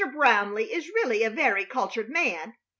[0.01, 2.55] Brownleigh is really a very cultured man.